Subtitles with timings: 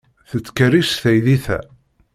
[0.29, 1.59] Tettkerric teydit-a.